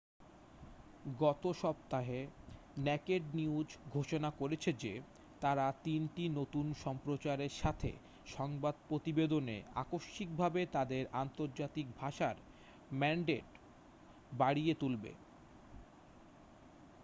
[1.19, 2.19] গত সপ্তাহে
[2.77, 4.93] naked news ঘোষণা করেছে যে
[5.41, 7.91] তারা তিনটি নতুন সম্প্রচারের সাথে
[8.27, 12.35] সংবাদ প্রতিবেদনে আকস্মিকভাবে তাদের আন্তর্জাতিক ভাষার
[12.91, 13.47] ম্যান্ডেট
[14.31, 15.11] বাড়িয়ে তুলবে